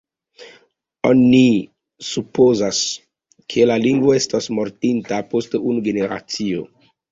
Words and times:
Oni 1.09 1.41
supozas, 2.07 2.79
ke 3.55 3.69
la 3.73 3.77
lingvo 3.85 4.17
estos 4.23 4.51
mortinta 4.57 5.23
post 5.37 5.57
unu 5.63 5.87
generacio. 5.93 6.69